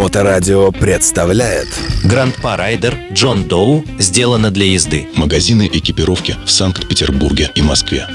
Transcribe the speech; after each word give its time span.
Моторадио 0.00 0.72
представляет 0.72 1.68
Гранд-па 2.04 2.56
Райдер 2.56 2.96
Джон 3.12 3.44
Доу 3.44 3.84
сделано 3.98 4.50
для 4.50 4.64
езды. 4.64 5.06
Магазины 5.14 5.68
экипировки 5.70 6.36
в 6.46 6.50
Санкт-Петербурге 6.50 7.50
и 7.54 7.60
Москве. 7.60 8.06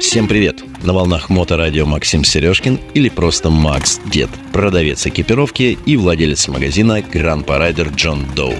Всем 0.00 0.26
привет! 0.26 0.64
На 0.82 0.92
волнах 0.92 1.30
Моторадио 1.30 1.86
Максим 1.86 2.24
Сережкин 2.24 2.80
или 2.94 3.08
просто 3.08 3.50
Макс 3.50 4.00
Дед, 4.06 4.30
продавец 4.52 5.06
экипировки 5.06 5.78
и 5.86 5.96
владелец 5.96 6.48
магазина 6.48 7.00
Гранд 7.00 7.48
Райдер 7.48 7.90
Джон 7.90 8.26
Доу. 8.34 8.56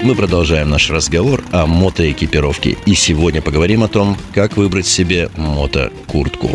Мы 0.00 0.14
продолжаем 0.14 0.70
наш 0.70 0.90
разговор 0.90 1.42
о 1.50 1.66
мотоэкипировке 1.66 2.78
и 2.86 2.94
сегодня 2.94 3.42
поговорим 3.42 3.82
о 3.82 3.88
том, 3.88 4.16
как 4.32 4.56
выбрать 4.56 4.86
себе 4.86 5.28
мотокуртку. 5.36 6.50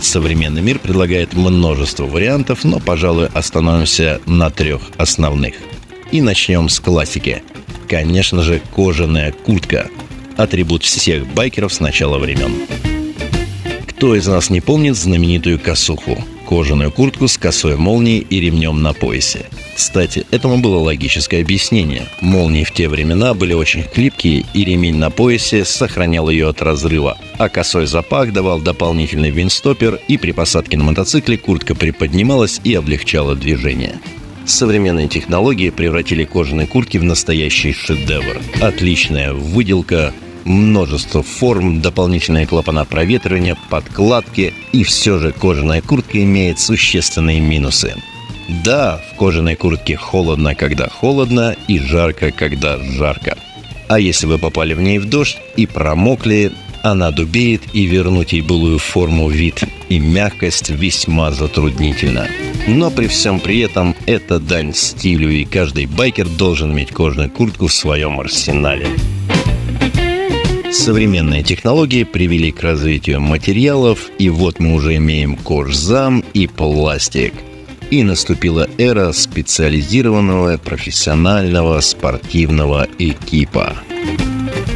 Современный 0.00 0.62
мир 0.62 0.78
предлагает 0.78 1.34
множество 1.34 2.06
вариантов, 2.06 2.64
но, 2.64 2.80
пожалуй, 2.80 3.26
остановимся 3.26 4.20
на 4.26 4.50
трех 4.50 4.80
основных. 4.96 5.54
И 6.12 6.20
начнем 6.22 6.68
с 6.68 6.80
классики. 6.80 7.42
Конечно 7.88 8.42
же, 8.42 8.62
кожаная 8.74 9.32
куртка. 9.32 9.88
Атрибут 10.36 10.84
всех 10.84 11.26
байкеров 11.26 11.72
с 11.72 11.80
начала 11.80 12.18
времен. 12.18 12.52
Кто 13.88 14.14
из 14.14 14.26
нас 14.26 14.50
не 14.50 14.60
помнит 14.60 14.96
знаменитую 14.96 15.58
косуху? 15.58 16.24
Кожаную 16.48 16.90
куртку 16.90 17.28
с 17.28 17.36
косой 17.36 17.76
молнией 17.76 18.20
и 18.20 18.40
ремнем 18.40 18.80
на 18.80 18.94
поясе. 18.94 19.44
Кстати, 19.76 20.24
этому 20.30 20.56
было 20.56 20.78
логическое 20.78 21.42
объяснение. 21.42 22.06
Молнии 22.22 22.64
в 22.64 22.72
те 22.72 22.88
времена 22.88 23.34
были 23.34 23.52
очень 23.52 23.82
хлипкие, 23.82 24.46
и 24.54 24.64
ремень 24.64 24.96
на 24.96 25.10
поясе 25.10 25.66
сохранял 25.66 26.30
ее 26.30 26.48
от 26.48 26.62
разрыва, 26.62 27.18
а 27.36 27.50
косой 27.50 27.86
запах 27.86 28.32
давал 28.32 28.60
дополнительный 28.60 29.28
винстопер, 29.28 30.00
и 30.08 30.16
при 30.16 30.32
посадке 30.32 30.78
на 30.78 30.84
мотоцикле 30.84 31.36
куртка 31.36 31.74
приподнималась 31.74 32.62
и 32.64 32.72
облегчала 32.72 33.36
движение. 33.36 34.00
Современные 34.46 35.08
технологии 35.08 35.68
превратили 35.68 36.24
кожаные 36.24 36.66
куртки 36.66 36.96
в 36.96 37.04
настоящий 37.04 37.74
шедевр. 37.74 38.40
Отличная 38.62 39.34
выделка, 39.34 40.14
множество 40.48 41.22
форм, 41.22 41.80
дополнительные 41.80 42.46
клапана 42.46 42.84
проветривания, 42.84 43.56
подкладки, 43.70 44.54
и 44.72 44.82
все 44.82 45.18
же 45.18 45.32
кожаная 45.32 45.82
куртка 45.82 46.22
имеет 46.22 46.58
существенные 46.58 47.40
минусы. 47.40 47.94
Да, 48.64 49.00
в 49.12 49.16
кожаной 49.16 49.56
куртке 49.56 49.96
холодно, 49.96 50.54
когда 50.54 50.88
холодно, 50.88 51.54
и 51.68 51.78
жарко, 51.78 52.30
когда 52.30 52.78
жарко. 52.78 53.36
А 53.88 54.00
если 54.00 54.26
вы 54.26 54.38
попали 54.38 54.74
в 54.74 54.80
ней 54.80 54.98
в 54.98 55.08
дождь 55.08 55.38
и 55.56 55.66
промокли, 55.66 56.52
она 56.82 57.10
дубеет, 57.10 57.62
и 57.74 57.84
вернуть 57.86 58.32
ей 58.32 58.40
былую 58.40 58.78
форму, 58.78 59.28
вид 59.28 59.64
и 59.88 59.98
мягкость 59.98 60.70
весьма 60.70 61.32
затруднительно. 61.32 62.26
Но 62.66 62.90
при 62.90 63.06
всем 63.06 63.40
при 63.40 63.60
этом 63.60 63.94
это 64.06 64.38
дань 64.38 64.74
стилю, 64.74 65.30
и 65.30 65.44
каждый 65.44 65.86
байкер 65.86 66.28
должен 66.28 66.72
иметь 66.72 66.90
кожаную 66.90 67.30
куртку 67.30 67.66
в 67.66 67.72
своем 67.72 68.20
арсенале. 68.20 68.86
Современные 70.72 71.42
технологии 71.42 72.04
привели 72.04 72.52
к 72.52 72.62
развитию 72.62 73.20
материалов, 73.20 74.10
и 74.18 74.28
вот 74.28 74.60
мы 74.60 74.74
уже 74.74 74.96
имеем 74.96 75.34
кожзам 75.34 76.22
и 76.34 76.46
пластик. 76.46 77.32
И 77.90 78.02
наступила 78.02 78.68
эра 78.76 79.12
специализированного 79.12 80.58
профессионального 80.58 81.80
спортивного 81.80 82.86
экипа. 82.98 83.76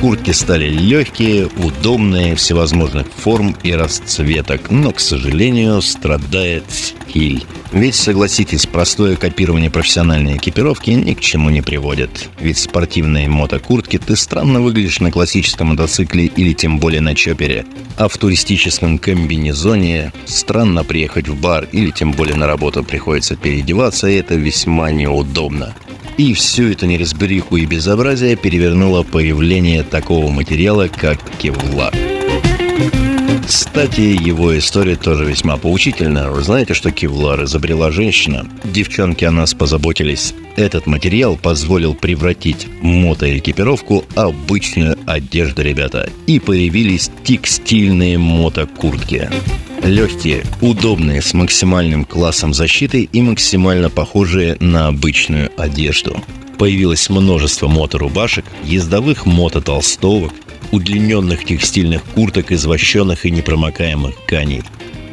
Куртки 0.02 0.32
стали 0.32 0.68
легкие, 0.68 1.46
удобные, 1.46 2.34
всевозможных 2.34 3.06
форм 3.06 3.56
и 3.62 3.70
расцветок, 3.70 4.68
но, 4.68 4.90
к 4.90 4.98
сожалению, 4.98 5.80
страдает 5.80 6.64
стиль. 6.68 7.44
Ведь, 7.70 7.94
согласитесь, 7.94 8.66
простое 8.66 9.14
копирование 9.14 9.70
профессиональной 9.70 10.38
экипировки 10.38 10.90
ни 10.90 11.14
к 11.14 11.20
чему 11.20 11.50
не 11.50 11.62
приводит. 11.62 12.30
Ведь 12.40 12.56
в 12.56 12.62
спортивной 12.62 13.28
мотокуртке 13.28 13.98
ты 13.98 14.16
странно 14.16 14.60
выглядишь 14.60 14.98
на 14.98 15.12
классическом 15.12 15.68
мотоцикле 15.68 16.26
или 16.26 16.52
тем 16.52 16.80
более 16.80 17.00
на 17.00 17.14
чопере. 17.14 17.64
А 17.96 18.08
в 18.08 18.16
туристическом 18.16 18.98
комбинезоне 18.98 20.12
странно 20.24 20.82
приехать 20.82 21.28
в 21.28 21.40
бар 21.40 21.68
или 21.70 21.92
тем 21.92 22.10
более 22.10 22.34
на 22.34 22.48
работу 22.48 22.82
приходится 22.82 23.36
переодеваться, 23.36 24.08
и 24.08 24.16
это 24.16 24.34
весьма 24.34 24.90
неудобно. 24.90 25.76
И 26.18 26.34
всю 26.34 26.70
эту 26.70 26.86
неразбериху 26.86 27.56
и 27.56 27.66
безобразие 27.66 28.36
перевернуло 28.36 29.02
появление 29.02 29.82
такого 29.82 30.30
материала, 30.30 30.88
как 30.88 31.18
кевлар. 31.38 31.94
Кстати, 33.46 34.00
его 34.00 34.56
история 34.56 34.96
тоже 34.96 35.24
весьма 35.24 35.56
поучительна. 35.56 36.30
Вы 36.30 36.42
знаете, 36.42 36.74
что 36.74 36.90
кевлар 36.90 37.44
изобрела 37.44 37.90
женщина? 37.90 38.46
Девчонки 38.64 39.24
о 39.24 39.30
нас 39.30 39.52
позаботились. 39.52 40.34
Этот 40.56 40.86
материал 40.86 41.36
позволил 41.36 41.94
превратить 41.94 42.66
мотоэкипировку 42.82 44.04
обычную 44.14 44.96
одежду, 45.06 45.62
ребята. 45.62 46.08
И 46.26 46.38
появились 46.38 47.10
текстильные 47.24 48.18
мотокуртки. 48.18 49.28
Легкие, 49.84 50.44
удобные, 50.60 51.20
с 51.20 51.34
максимальным 51.34 52.04
классом 52.04 52.54
защиты 52.54 53.08
и 53.12 53.20
максимально 53.20 53.90
похожие 53.90 54.56
на 54.60 54.86
обычную 54.86 55.50
одежду. 55.56 56.16
Появилось 56.56 57.10
множество 57.10 57.66
моторубашек, 57.66 58.44
ездовых 58.62 59.26
мототолстовок, 59.26 60.32
удлиненных 60.70 61.44
текстильных 61.44 62.04
курток 62.04 62.52
из 62.52 62.64
вощеных 62.64 63.26
и 63.26 63.32
непромокаемых 63.32 64.14
тканей. 64.24 64.62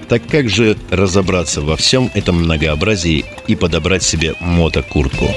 Так 0.08 0.28
как 0.28 0.50
же 0.50 0.78
разобраться 0.92 1.62
во 1.62 1.76
всем 1.76 2.12
этом 2.14 2.44
многообразии 2.44 3.26
и 3.48 3.56
подобрать 3.56 4.04
себе 4.04 4.36
мотокуртку? 4.40 5.30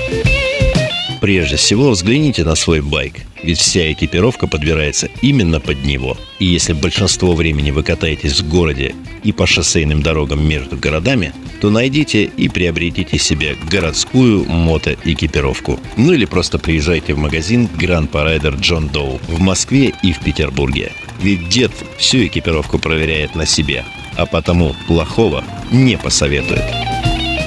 Прежде 1.22 1.56
всего 1.56 1.90
взгляните 1.90 2.44
на 2.44 2.54
свой 2.54 2.82
байк, 2.82 3.14
ведь 3.42 3.58
вся 3.58 3.92
экипировка 3.92 4.46
подбирается 4.46 5.08
именно 5.20 5.60
под 5.60 5.84
него. 5.84 6.16
И 6.38 6.46
если 6.46 6.72
большинство 6.72 7.34
времени 7.34 7.70
вы 7.70 7.82
катаетесь 7.82 8.40
в 8.40 8.48
городе 8.48 8.94
и 9.22 9.32
по 9.32 9.46
шоссейным 9.46 10.02
дорогам 10.02 10.46
между 10.46 10.76
городами, 10.76 11.32
то 11.60 11.70
найдите 11.70 12.24
и 12.24 12.48
приобретите 12.48 13.18
себе 13.18 13.56
городскую 13.70 14.44
мотоэкипировку. 14.44 15.78
Ну 15.96 16.12
или 16.12 16.24
просто 16.24 16.58
приезжайте 16.58 17.14
в 17.14 17.18
магазин 17.18 17.68
Grand 17.78 18.10
Rider 18.10 18.58
John 18.58 18.90
Doe 18.90 19.20
в 19.28 19.40
Москве 19.40 19.92
и 20.02 20.12
в 20.12 20.20
Петербурге. 20.20 20.92
Ведь 21.20 21.48
дед 21.48 21.72
всю 21.98 22.26
экипировку 22.26 22.78
проверяет 22.78 23.34
на 23.34 23.46
себе, 23.46 23.84
а 24.16 24.26
потому 24.26 24.74
плохого 24.88 25.44
не 25.70 25.96
посоветует. 25.96 26.91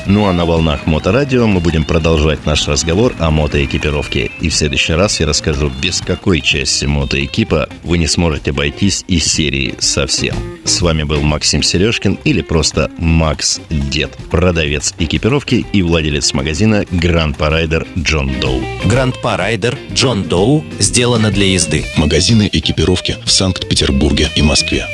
Ну 0.07 0.27
а 0.27 0.33
на 0.33 0.45
волнах 0.45 0.85
Моторадио 0.85 1.47
мы 1.47 1.59
будем 1.59 1.83
продолжать 1.83 2.45
наш 2.45 2.67
разговор 2.67 3.15
о 3.19 3.31
мотоэкипировке. 3.31 4.31
И 4.39 4.49
в 4.49 4.55
следующий 4.55 4.93
раз 4.93 5.19
я 5.19 5.25
расскажу, 5.25 5.71
без 5.81 6.01
какой 6.01 6.41
части 6.41 6.85
мотоэкипа 6.85 7.69
вы 7.83 7.97
не 7.97 8.07
сможете 8.07 8.51
обойтись 8.51 9.03
из 9.07 9.25
серии 9.25 9.75
совсем. 9.79 10.35
С 10.63 10.81
вами 10.81 11.03
был 11.03 11.21
Максим 11.21 11.63
Сережкин 11.63 12.19
или 12.23 12.41
просто 12.41 12.91
Макс 12.97 13.59
Дед, 13.69 14.15
продавец 14.29 14.93
экипировки 14.99 15.65
и 15.73 15.81
владелец 15.81 16.33
магазина 16.33 16.85
Grandpa 16.91 17.37
Rider 17.37 17.87
John 17.97 18.31
Doe. 18.39 18.61
Grandpa 18.85 19.37
Rider 19.37 19.77
John 19.93 20.23
Doe 20.23 20.63
сделано 20.79 21.31
для 21.31 21.47
езды. 21.47 21.83
Магазины 21.97 22.49
экипировки 22.51 23.17
в 23.25 23.31
Санкт-Петербурге 23.31 24.29
и 24.35 24.41
Москве. 24.41 24.85